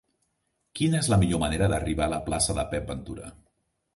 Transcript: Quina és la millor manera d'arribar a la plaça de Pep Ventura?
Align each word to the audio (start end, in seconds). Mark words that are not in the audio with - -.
Quina 0.79 1.01
és 1.03 1.09
la 1.13 1.19
millor 1.23 1.41
manera 1.43 1.69
d'arribar 1.73 2.05
a 2.07 2.13
la 2.15 2.21
plaça 2.29 2.57
de 2.61 2.65
Pep 2.75 2.91
Ventura? 2.95 3.31